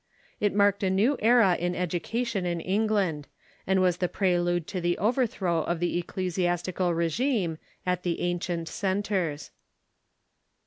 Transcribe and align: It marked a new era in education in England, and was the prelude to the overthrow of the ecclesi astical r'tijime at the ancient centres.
It 0.39 0.55
marked 0.55 0.81
a 0.81 0.89
new 0.89 1.15
era 1.19 1.55
in 1.59 1.75
education 1.75 2.43
in 2.43 2.59
England, 2.59 3.27
and 3.67 3.83
was 3.83 3.97
the 3.97 4.09
prelude 4.09 4.65
to 4.69 4.81
the 4.81 4.97
overthrow 4.97 5.61
of 5.61 5.79
the 5.79 6.01
ecclesi 6.01 6.45
astical 6.45 6.91
r'tijime 6.91 7.59
at 7.85 8.01
the 8.01 8.19
ancient 8.21 8.67
centres. 8.67 9.51